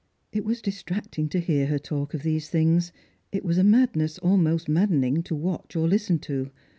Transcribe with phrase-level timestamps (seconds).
[0.31, 2.91] It was distracting to hear her talk of these things;
[3.31, 6.49] it was a madness almost maddening to watch or listen to.